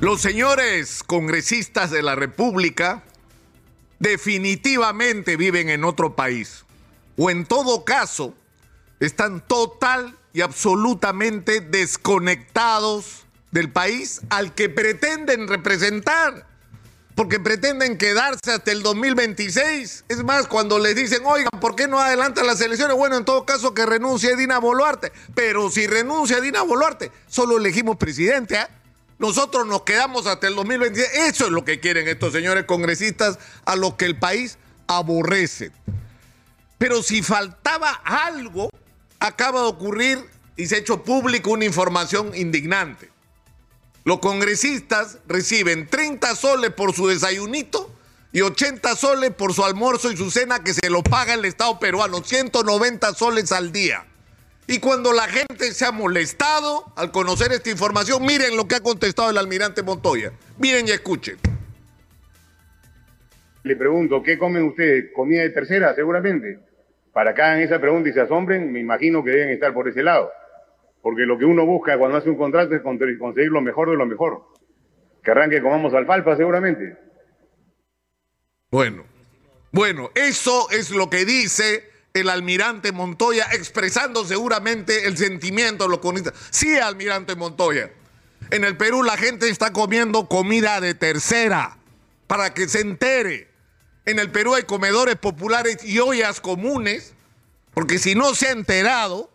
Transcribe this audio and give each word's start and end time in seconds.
Los 0.00 0.20
señores 0.20 1.02
congresistas 1.02 1.90
de 1.90 2.02
la 2.02 2.14
República 2.14 3.02
definitivamente 3.98 5.38
viven 5.38 5.70
en 5.70 5.84
otro 5.84 6.14
país. 6.14 6.66
O 7.16 7.30
en 7.30 7.46
todo 7.46 7.82
caso, 7.86 8.34
están 9.00 9.40
total 9.46 10.14
y 10.34 10.42
absolutamente 10.42 11.62
desconectados 11.62 13.24
del 13.52 13.72
país 13.72 14.20
al 14.28 14.54
que 14.54 14.68
pretenden 14.68 15.48
representar. 15.48 16.46
Porque 17.14 17.40
pretenden 17.40 17.96
quedarse 17.96 18.52
hasta 18.52 18.72
el 18.72 18.82
2026. 18.82 20.04
Es 20.10 20.22
más, 20.22 20.46
cuando 20.46 20.78
les 20.78 20.94
dicen, 20.94 21.22
oigan, 21.24 21.58
¿por 21.58 21.74
qué 21.74 21.88
no 21.88 21.98
adelantan 21.98 22.46
las 22.46 22.60
elecciones? 22.60 22.94
Bueno, 22.98 23.16
en 23.16 23.24
todo 23.24 23.46
caso 23.46 23.72
que 23.72 23.86
renuncie 23.86 24.36
Dina 24.36 24.58
Boluarte. 24.58 25.10
Pero 25.34 25.70
si 25.70 25.86
renuncia 25.86 26.42
Dina 26.42 26.60
Boluarte, 26.60 27.10
solo 27.26 27.56
elegimos 27.56 27.96
presidente. 27.96 28.56
¿eh? 28.56 28.66
Nosotros 29.18 29.66
nos 29.66 29.82
quedamos 29.82 30.26
hasta 30.26 30.46
el 30.46 30.54
2026. 30.54 31.08
Eso 31.28 31.46
es 31.46 31.50
lo 31.50 31.64
que 31.64 31.80
quieren 31.80 32.06
estos 32.08 32.32
señores 32.32 32.64
congresistas 32.64 33.38
a 33.64 33.76
lo 33.76 33.96
que 33.96 34.04
el 34.04 34.18
país 34.18 34.58
aborrece. 34.86 35.72
Pero 36.78 37.02
si 37.02 37.22
faltaba 37.22 37.90
algo, 38.04 38.70
acaba 39.18 39.62
de 39.62 39.66
ocurrir 39.68 40.18
y 40.56 40.66
se 40.66 40.76
ha 40.76 40.78
hecho 40.78 41.02
público 41.02 41.50
una 41.50 41.64
información 41.64 42.34
indignante. 42.34 43.10
Los 44.04 44.20
congresistas 44.20 45.18
reciben 45.26 45.88
30 45.88 46.36
soles 46.36 46.72
por 46.72 46.94
su 46.94 47.08
desayunito 47.08 47.90
y 48.32 48.42
80 48.42 48.94
soles 48.96 49.34
por 49.34 49.54
su 49.54 49.64
almuerzo 49.64 50.12
y 50.12 50.16
su 50.16 50.30
cena 50.30 50.62
que 50.62 50.74
se 50.74 50.90
lo 50.90 51.02
paga 51.02 51.34
el 51.34 51.44
Estado 51.44 51.78
peruano, 51.80 52.22
190 52.22 53.14
soles 53.14 53.50
al 53.50 53.72
día. 53.72 54.06
Y 54.68 54.80
cuando 54.80 55.12
la 55.12 55.28
gente 55.28 55.72
se 55.72 55.84
ha 55.84 55.92
molestado 55.92 56.92
al 56.96 57.12
conocer 57.12 57.52
esta 57.52 57.70
información, 57.70 58.24
miren 58.24 58.56
lo 58.56 58.66
que 58.66 58.74
ha 58.74 58.80
contestado 58.80 59.30
el 59.30 59.38
almirante 59.38 59.82
Montoya. 59.82 60.32
Miren 60.58 60.88
y 60.88 60.90
escuchen. 60.90 61.36
Le 63.62 63.76
pregunto, 63.76 64.22
¿qué 64.22 64.38
comen 64.38 64.64
ustedes? 64.64 65.12
¿Comida 65.14 65.42
de 65.42 65.50
tercera, 65.50 65.94
seguramente? 65.94 66.58
Para 67.12 67.34
que 67.34 67.42
hagan 67.42 67.60
esa 67.60 67.80
pregunta 67.80 68.08
y 68.08 68.12
se 68.12 68.20
asombren, 68.20 68.72
me 68.72 68.80
imagino 68.80 69.22
que 69.22 69.30
deben 69.30 69.50
estar 69.50 69.72
por 69.72 69.88
ese 69.88 70.02
lado. 70.02 70.30
Porque 71.00 71.22
lo 71.22 71.38
que 71.38 71.44
uno 71.44 71.64
busca 71.64 71.96
cuando 71.96 72.18
hace 72.18 72.28
un 72.28 72.36
contrato 72.36 72.74
es 72.74 72.82
conseguir 72.82 73.50
lo 73.50 73.60
mejor 73.60 73.90
de 73.90 73.96
lo 73.96 74.06
mejor. 74.06 74.42
Que 75.22 75.30
arranque 75.30 75.62
comamos 75.62 75.94
alfalfa, 75.94 76.36
seguramente. 76.36 76.96
Bueno, 78.70 79.04
bueno, 79.70 80.10
eso 80.14 80.68
es 80.70 80.90
lo 80.90 81.08
que 81.08 81.24
dice 81.24 81.84
el 82.20 82.30
almirante 82.30 82.92
Montoya, 82.92 83.48
expresando 83.52 84.24
seguramente 84.24 85.06
el 85.06 85.16
sentimiento 85.16 85.84
de 85.84 85.90
los 85.90 85.98
comunistas. 86.00 86.34
Sí, 86.50 86.76
almirante 86.76 87.36
Montoya. 87.36 87.90
En 88.50 88.64
el 88.64 88.76
Perú 88.76 89.02
la 89.02 89.16
gente 89.16 89.48
está 89.48 89.72
comiendo 89.72 90.28
comida 90.28 90.80
de 90.80 90.94
tercera, 90.94 91.78
para 92.26 92.54
que 92.54 92.68
se 92.68 92.80
entere. 92.80 93.50
En 94.04 94.18
el 94.18 94.30
Perú 94.30 94.54
hay 94.54 94.62
comedores 94.64 95.16
populares 95.16 95.84
y 95.84 95.98
ollas 95.98 96.40
comunes, 96.40 97.14
porque 97.74 97.98
si 97.98 98.14
no 98.14 98.34
se 98.34 98.48
ha 98.48 98.52
enterado, 98.52 99.30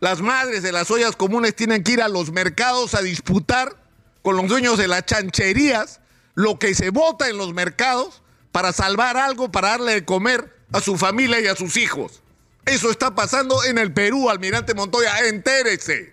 las 0.00 0.20
madres 0.20 0.62
de 0.62 0.72
las 0.72 0.90
ollas 0.90 1.16
comunes 1.16 1.54
tienen 1.54 1.82
que 1.82 1.92
ir 1.92 2.02
a 2.02 2.08
los 2.08 2.32
mercados 2.32 2.94
a 2.94 3.02
disputar 3.02 3.76
con 4.22 4.36
los 4.36 4.48
dueños 4.48 4.78
de 4.78 4.88
las 4.88 5.06
chancherías 5.06 6.00
lo 6.34 6.58
que 6.58 6.74
se 6.74 6.90
vota 6.90 7.28
en 7.28 7.38
los 7.38 7.54
mercados 7.54 8.22
para 8.52 8.72
salvar 8.72 9.16
algo, 9.16 9.50
para 9.50 9.68
darle 9.68 9.94
de 9.94 10.04
comer 10.04 10.54
a 10.72 10.80
su 10.80 10.96
familia 10.96 11.40
y 11.40 11.46
a 11.46 11.56
sus 11.56 11.76
hijos. 11.76 12.22
Eso 12.66 12.90
está 12.90 13.14
pasando 13.14 13.62
en 13.64 13.78
el 13.78 13.92
Perú, 13.92 14.28
almirante 14.28 14.74
Montoya. 14.74 15.20
Entérese. 15.28 16.12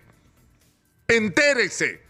Entérese. 1.08 2.02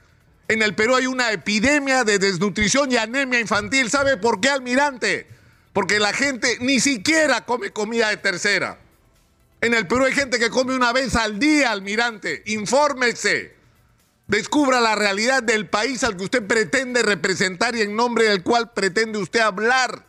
En 0.50 0.62
el 0.62 0.76
Perú 0.76 0.96
hay 0.96 1.08
una 1.08 1.32
epidemia 1.32 2.04
de 2.04 2.20
desnutrición 2.20 2.92
y 2.92 2.98
anemia 2.98 3.40
infantil. 3.40 3.90
¿Sabe 3.90 4.18
por 4.18 4.42
qué, 4.42 4.50
almirante? 4.50 5.28
Porque 5.72 5.98
la 5.98 6.12
gente 6.14 6.58
ni 6.60 6.82
siquiera 6.82 7.46
come 7.46 7.72
comida 7.72 8.10
de 8.10 8.18
tercera. 8.18 8.80
En 9.62 9.74
el 9.74 9.88
Perú 9.88 10.04
hay 10.04 10.14
gente 10.14 10.38
que 10.38 10.50
come 10.50 10.76
una 10.76 10.92
vez 10.92 11.16
al 11.16 11.40
día, 11.40 11.72
almirante. 11.72 12.44
Infórmese. 12.48 13.56
Descubra 14.28 14.82
la 14.82 14.96
realidad 14.96 15.42
del 15.42 15.70
país 15.70 16.04
al 16.04 16.18
que 16.18 16.26
usted 16.26 16.46
pretende 16.46 17.02
representar 17.02 17.76
y 17.78 17.82
en 17.82 17.96
nombre 17.96 18.26
del 18.26 18.44
cual 18.44 18.74
pretende 18.74 19.20
usted 19.20 19.40
hablar. 19.40 20.06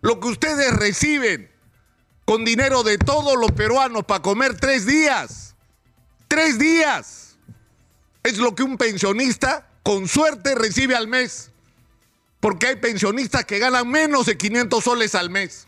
Lo 0.00 0.20
que 0.20 0.28
ustedes 0.28 0.72
reciben 0.74 1.50
con 2.30 2.44
dinero 2.44 2.84
de 2.84 2.96
todos 2.96 3.36
los 3.36 3.50
peruanos 3.50 4.04
para 4.04 4.22
comer 4.22 4.56
tres 4.56 4.86
días. 4.86 5.56
Tres 6.28 6.60
días. 6.60 7.36
Es 8.22 8.38
lo 8.38 8.54
que 8.54 8.62
un 8.62 8.76
pensionista 8.76 9.66
con 9.82 10.06
suerte 10.06 10.54
recibe 10.54 10.94
al 10.94 11.08
mes. 11.08 11.50
Porque 12.38 12.68
hay 12.68 12.76
pensionistas 12.76 13.44
que 13.46 13.58
ganan 13.58 13.90
menos 13.90 14.26
de 14.26 14.36
500 14.36 14.84
soles 14.84 15.16
al 15.16 15.28
mes. 15.28 15.66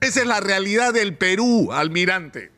Esa 0.00 0.22
es 0.22 0.26
la 0.26 0.40
realidad 0.40 0.92
del 0.92 1.16
Perú, 1.16 1.72
almirante. 1.72 2.50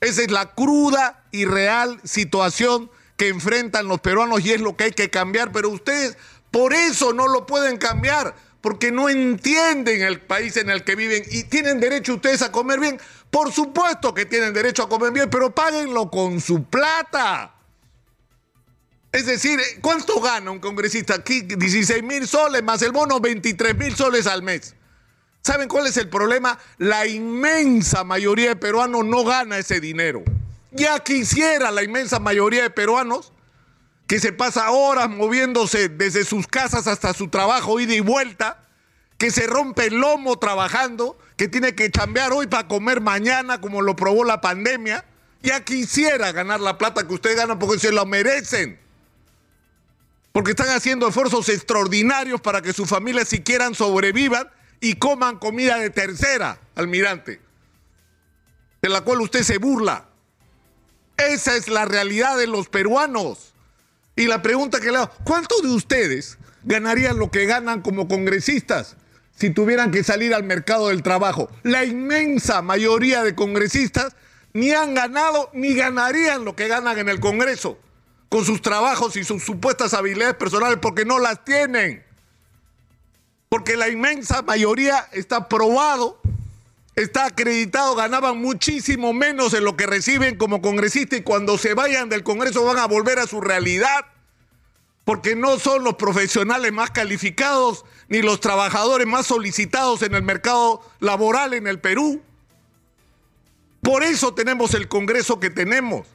Esa 0.00 0.22
es 0.22 0.30
la 0.30 0.54
cruda 0.54 1.24
y 1.32 1.46
real 1.46 2.00
situación 2.04 2.92
que 3.16 3.26
enfrentan 3.26 3.88
los 3.88 4.00
peruanos 4.00 4.46
y 4.46 4.52
es 4.52 4.60
lo 4.60 4.76
que 4.76 4.84
hay 4.84 4.92
que 4.92 5.10
cambiar. 5.10 5.50
Pero 5.50 5.70
ustedes 5.70 6.16
por 6.52 6.74
eso 6.74 7.12
no 7.12 7.26
lo 7.26 7.44
pueden 7.44 7.76
cambiar, 7.76 8.36
porque 8.66 8.90
no 8.90 9.08
entienden 9.08 10.02
el 10.02 10.20
país 10.20 10.56
en 10.56 10.70
el 10.70 10.82
que 10.82 10.96
viven 10.96 11.22
y 11.30 11.44
tienen 11.44 11.78
derecho 11.78 12.14
ustedes 12.14 12.42
a 12.42 12.50
comer 12.50 12.80
bien. 12.80 12.98
Por 13.30 13.52
supuesto 13.52 14.12
que 14.12 14.26
tienen 14.26 14.52
derecho 14.52 14.82
a 14.82 14.88
comer 14.88 15.12
bien, 15.12 15.30
pero 15.30 15.54
páguenlo 15.54 16.10
con 16.10 16.40
su 16.40 16.64
plata. 16.64 17.54
Es 19.12 19.26
decir, 19.26 19.60
¿cuánto 19.80 20.20
gana 20.20 20.50
un 20.50 20.58
congresista 20.58 21.14
aquí? 21.14 21.42
16 21.42 22.02
mil 22.02 22.26
soles 22.26 22.60
más 22.64 22.82
el 22.82 22.90
bono, 22.90 23.20
23 23.20 23.78
mil 23.78 23.94
soles 23.94 24.26
al 24.26 24.42
mes. 24.42 24.74
¿Saben 25.42 25.68
cuál 25.68 25.86
es 25.86 25.96
el 25.96 26.08
problema? 26.08 26.58
La 26.78 27.06
inmensa 27.06 28.02
mayoría 28.02 28.48
de 28.48 28.56
peruanos 28.56 29.04
no 29.04 29.22
gana 29.22 29.58
ese 29.58 29.78
dinero. 29.78 30.24
Ya 30.72 30.98
quisiera 31.04 31.70
la 31.70 31.84
inmensa 31.84 32.18
mayoría 32.18 32.64
de 32.64 32.70
peruanos 32.70 33.32
que 34.06 34.20
se 34.20 34.32
pasa 34.32 34.70
horas 34.70 35.10
moviéndose 35.10 35.88
desde 35.88 36.24
sus 36.24 36.46
casas 36.46 36.86
hasta 36.86 37.12
su 37.12 37.28
trabajo, 37.28 37.80
ida 37.80 37.94
y 37.94 38.00
vuelta, 38.00 38.62
que 39.18 39.30
se 39.30 39.46
rompe 39.46 39.86
el 39.86 39.96
lomo 39.96 40.38
trabajando, 40.38 41.18
que 41.36 41.48
tiene 41.48 41.74
que 41.74 41.90
chambear 41.90 42.32
hoy 42.32 42.46
para 42.46 42.68
comer 42.68 43.00
mañana, 43.00 43.60
como 43.60 43.82
lo 43.82 43.96
probó 43.96 44.24
la 44.24 44.40
pandemia. 44.40 45.04
Ya 45.42 45.64
quisiera 45.64 46.32
ganar 46.32 46.60
la 46.60 46.78
plata 46.78 47.06
que 47.06 47.14
ustedes 47.14 47.36
ganan 47.36 47.58
porque 47.58 47.78
se 47.78 47.92
lo 47.92 48.06
merecen. 48.06 48.78
Porque 50.32 50.50
están 50.50 50.68
haciendo 50.68 51.08
esfuerzos 51.08 51.48
extraordinarios 51.48 52.40
para 52.40 52.62
que 52.62 52.72
sus 52.72 52.88
familias 52.88 53.28
siquiera 53.28 53.72
sobrevivan 53.74 54.48
y 54.80 54.94
coman 54.94 55.38
comida 55.38 55.78
de 55.78 55.90
tercera, 55.90 56.60
almirante, 56.74 57.40
de 58.82 58.88
la 58.88 59.00
cual 59.00 59.22
usted 59.22 59.42
se 59.42 59.58
burla. 59.58 60.06
Esa 61.16 61.56
es 61.56 61.68
la 61.68 61.86
realidad 61.86 62.36
de 62.36 62.46
los 62.46 62.68
peruanos. 62.68 63.54
Y 64.16 64.26
la 64.26 64.42
pregunta 64.42 64.80
que 64.80 64.90
le 64.90 64.98
hago, 64.98 65.10
¿cuántos 65.24 65.62
de 65.62 65.68
ustedes 65.68 66.38
ganarían 66.64 67.18
lo 67.18 67.30
que 67.30 67.46
ganan 67.46 67.82
como 67.82 68.08
congresistas 68.08 68.96
si 69.36 69.50
tuvieran 69.50 69.90
que 69.90 70.02
salir 70.02 70.34
al 70.34 70.42
mercado 70.42 70.88
del 70.88 71.02
trabajo? 71.02 71.50
La 71.62 71.84
inmensa 71.84 72.62
mayoría 72.62 73.22
de 73.22 73.34
congresistas 73.34 74.16
ni 74.54 74.72
han 74.72 74.94
ganado 74.94 75.50
ni 75.52 75.74
ganarían 75.74 76.44
lo 76.44 76.56
que 76.56 76.66
ganan 76.66 76.98
en 76.98 77.10
el 77.10 77.20
Congreso 77.20 77.78
con 78.30 78.44
sus 78.44 78.62
trabajos 78.62 79.16
y 79.16 79.22
sus 79.22 79.44
supuestas 79.44 79.94
habilidades 79.94 80.34
personales 80.34 80.78
porque 80.80 81.04
no 81.04 81.18
las 81.18 81.44
tienen 81.44 82.06
porque 83.48 83.76
la 83.76 83.88
inmensa 83.88 84.42
mayoría 84.42 85.08
está 85.12 85.48
probado, 85.48 86.20
está 86.96 87.26
acreditado, 87.26 87.94
ganaban 87.94 88.38
muchísimo 88.38 89.12
menos 89.12 89.52
de 89.52 89.60
lo 89.60 89.76
que 89.76 89.86
reciben 89.86 90.36
como 90.36 90.62
congresistas 90.62 91.20
y 91.20 91.22
cuando 91.22 91.58
se 91.58 91.74
vayan 91.74 92.08
del 92.08 92.24
Congreso 92.24 92.64
van 92.64 92.78
a 92.78 92.86
volver 92.86 93.18
a 93.18 93.26
su 93.26 93.42
realidad, 93.42 94.06
porque 95.04 95.36
no 95.36 95.58
son 95.58 95.84
los 95.84 95.96
profesionales 95.96 96.72
más 96.72 96.90
calificados 96.90 97.84
ni 98.08 98.22
los 98.22 98.40
trabajadores 98.40 99.06
más 99.06 99.26
solicitados 99.26 100.02
en 100.02 100.14
el 100.14 100.22
mercado 100.22 100.80
laboral 100.98 101.52
en 101.52 101.66
el 101.66 101.78
Perú. 101.78 102.22
Por 103.82 104.02
eso 104.02 104.34
tenemos 104.34 104.74
el 104.74 104.88
Congreso 104.88 105.38
que 105.38 105.50
tenemos. 105.50 106.08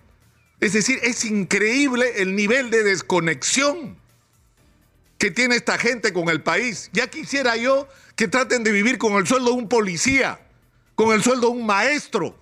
Es 0.59 0.73
decir, 0.73 0.99
es 1.03 1.23
increíble 1.25 2.21
el 2.21 2.35
nivel 2.35 2.69
de 2.69 2.83
desconexión 2.83 3.97
que 5.17 5.31
tiene 5.31 5.55
esta 5.55 5.77
gente 5.77 6.11
con 6.11 6.29
el 6.29 6.41
país. 6.41 6.89
Ya 6.91 7.07
quisiera 7.07 7.55
yo 7.55 7.87
que 8.15 8.27
traten 8.27 8.63
de 8.63 8.71
vivir 8.71 8.97
con 8.97 9.13
el 9.13 9.27
sueldo 9.27 9.51
de 9.51 9.57
un 9.57 9.69
policía, 9.69 10.39
con 10.95 11.13
el 11.13 11.23
sueldo 11.23 11.47
de 11.47 11.53
un 11.53 11.65
maestro, 11.65 12.35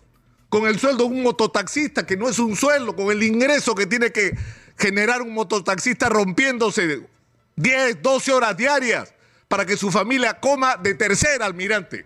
con 0.49 0.67
el 0.67 0.79
sueldo 0.79 1.05
de 1.05 1.11
un 1.11 1.23
mototaxista, 1.23 2.05
que 2.05 2.17
no 2.17 2.27
es 2.27 2.39
un 2.39 2.55
sueldo, 2.55 2.95
con 2.95 3.11
el 3.11 3.23
ingreso 3.23 3.75
que 3.75 3.85
tiene 3.85 4.11
que 4.11 4.35
generar 4.77 5.21
un 5.21 5.33
mototaxista 5.33 6.09
rompiéndose 6.09 7.07
10, 7.55 8.01
12 8.01 8.31
horas 8.31 8.57
diarias 8.57 9.13
para 9.47 9.65
que 9.65 9.77
su 9.77 9.91
familia 9.91 10.39
coma 10.39 10.77
de 10.77 10.93
tercera, 10.93 11.45
almirante. 11.45 12.05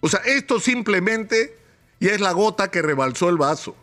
O 0.00 0.08
sea, 0.08 0.20
esto 0.24 0.58
simplemente 0.58 1.56
ya 2.00 2.12
es 2.12 2.20
la 2.20 2.32
gota 2.32 2.70
que 2.70 2.82
rebalsó 2.82 3.28
el 3.28 3.36
vaso. 3.36 3.76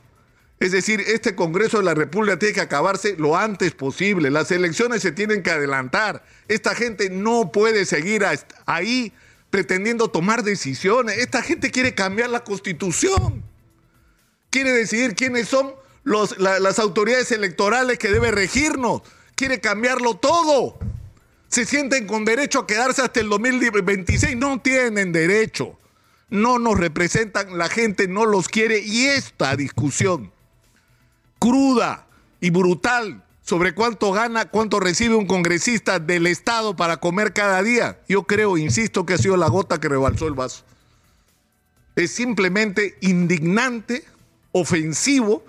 Es 0.59 0.73
decir, 0.73 1.00
este 1.00 1.35
Congreso 1.35 1.77
de 1.77 1.85
la 1.85 1.94
República 1.94 2.38
tiene 2.38 2.53
que 2.53 2.61
acabarse 2.61 3.15
lo 3.17 3.38
antes 3.38 3.71
posible. 3.71 4.29
Las 4.29 4.51
elecciones 4.51 5.01
se 5.01 5.13
tienen 5.13 5.41
que 5.41 5.51
adelantar. 5.51 6.25
Esta 6.50 6.75
gente 6.75 7.09
no 7.09 7.53
puede 7.53 7.85
seguir 7.85 8.25
ahí 8.65 9.13
pretendiendo 9.49 10.09
tomar 10.09 10.43
decisiones. 10.43 11.17
Esta 11.17 11.41
gente 11.41 11.71
quiere 11.71 11.95
cambiar 11.95 12.29
la 12.29 12.43
constitución. 12.43 13.43
Quiere 14.49 14.71
decidir 14.71 15.15
quiénes 15.15 15.47
son 15.47 15.73
las 16.03 16.79
autoridades 16.79 17.31
electorales 17.31 17.99
que 17.99 18.09
deben 18.09 18.33
regirnos. 18.33 19.01
Quiere 19.35 19.59
cambiarlo 19.59 20.15
todo. 20.15 20.77
Se 21.47 21.65
sienten 21.65 22.07
con 22.07 22.25
derecho 22.25 22.59
a 22.59 22.67
quedarse 22.67 23.01
hasta 23.01 23.19
el 23.19 23.29
2026. 23.29 24.35
No 24.35 24.59
tienen 24.61 25.11
derecho. 25.11 25.77
No 26.29 26.59
nos 26.59 26.77
representan, 26.77 27.57
la 27.57 27.69
gente 27.69 28.07
no 28.07 28.25
los 28.25 28.49
quiere. 28.49 28.79
Y 28.79 29.05
esta 29.05 29.55
discusión 29.55 30.31
cruda 31.39 32.07
y 32.39 32.51
brutal 32.51 33.23
sobre 33.49 33.73
cuánto 33.73 34.11
gana, 34.11 34.45
cuánto 34.45 34.79
recibe 34.79 35.15
un 35.15 35.25
congresista 35.25 35.97
del 35.97 36.27
Estado 36.27 36.75
para 36.75 36.97
comer 36.97 37.33
cada 37.33 37.63
día, 37.63 37.99
yo 38.07 38.21
creo, 38.27 38.59
insisto, 38.59 39.07
que 39.07 39.15
ha 39.15 39.17
sido 39.17 39.37
la 39.37 39.49
gota 39.49 39.79
que 39.79 39.89
rebalsó 39.89 40.27
el 40.27 40.35
vaso. 40.35 40.63
Es 41.95 42.11
simplemente 42.11 42.99
indignante, 43.01 44.05
ofensivo, 44.51 45.43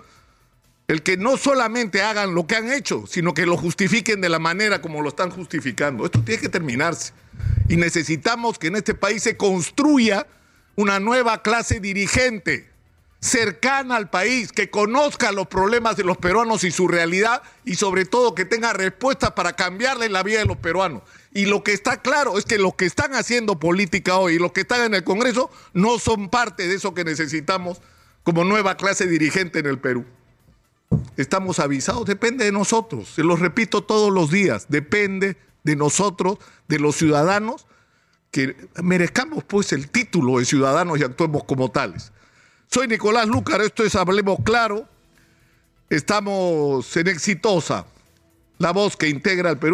el 0.87 1.03
que 1.03 1.15
no 1.15 1.37
solamente 1.37 2.01
hagan 2.01 2.33
lo 2.33 2.47
que 2.47 2.55
han 2.55 2.71
hecho, 2.71 3.05
sino 3.05 3.35
que 3.35 3.45
lo 3.45 3.55
justifiquen 3.55 4.19
de 4.19 4.29
la 4.29 4.39
manera 4.39 4.81
como 4.81 5.03
lo 5.03 5.09
están 5.09 5.29
justificando. 5.29 6.03
Esto 6.03 6.23
tiene 6.23 6.41
que 6.41 6.49
terminarse. 6.49 7.13
Y 7.69 7.77
necesitamos 7.77 8.57
que 8.57 8.67
en 8.67 8.77
este 8.77 8.95
país 8.95 9.21
se 9.21 9.37
construya 9.37 10.25
una 10.75 10.99
nueva 10.99 11.43
clase 11.43 11.79
dirigente 11.79 12.70
cercana 13.21 13.97
al 13.97 14.09
país, 14.09 14.51
que 14.51 14.71
conozca 14.71 15.31
los 15.31 15.47
problemas 15.47 15.95
de 15.95 16.03
los 16.03 16.17
peruanos 16.17 16.63
y 16.63 16.71
su 16.71 16.87
realidad 16.87 17.43
y 17.63 17.75
sobre 17.75 18.05
todo 18.05 18.33
que 18.33 18.45
tenga 18.45 18.73
respuestas 18.73 19.31
para 19.31 19.53
cambiarle 19.55 20.09
la 20.09 20.23
vida 20.23 20.39
de 20.39 20.45
los 20.45 20.57
peruanos. 20.57 21.03
Y 21.31 21.45
lo 21.45 21.63
que 21.63 21.71
está 21.71 22.01
claro 22.01 22.39
es 22.39 22.45
que 22.45 22.57
los 22.57 22.73
que 22.73 22.85
están 22.85 23.13
haciendo 23.13 23.59
política 23.59 24.17
hoy 24.17 24.39
los 24.39 24.51
que 24.51 24.61
están 24.61 24.81
en 24.81 24.95
el 24.95 25.03
Congreso 25.03 25.51
no 25.73 25.99
son 25.99 26.29
parte 26.29 26.67
de 26.67 26.75
eso 26.75 26.95
que 26.95 27.03
necesitamos 27.03 27.79
como 28.23 28.43
nueva 28.43 28.75
clase 28.75 29.05
dirigente 29.05 29.59
en 29.59 29.67
el 29.67 29.77
Perú. 29.77 30.03
Estamos 31.15 31.59
avisados, 31.59 32.05
depende 32.05 32.43
de 32.43 32.51
nosotros, 32.51 33.07
se 33.15 33.23
los 33.23 33.39
repito 33.39 33.83
todos 33.83 34.11
los 34.11 34.31
días, 34.31 34.65
depende 34.67 35.37
de 35.63 35.75
nosotros, 35.75 36.39
de 36.67 36.79
los 36.79 36.95
ciudadanos, 36.95 37.67
que 38.31 38.55
merezcamos 38.81 39.43
pues 39.43 39.73
el 39.73 39.89
título 39.89 40.39
de 40.39 40.45
ciudadanos 40.45 40.99
y 40.99 41.03
actuemos 41.03 41.43
como 41.43 41.69
tales. 41.69 42.11
Soy 42.73 42.87
Nicolás 42.87 43.27
Lúcar, 43.27 43.59
esto 43.59 43.83
es 43.83 43.95
Hablemos 43.95 44.39
Claro. 44.45 44.87
Estamos 45.89 46.95
en 46.95 47.09
Exitosa, 47.09 47.85
la 48.59 48.71
voz 48.71 48.95
que 48.95 49.09
integra 49.09 49.49
el 49.49 49.57
Perú. 49.57 49.69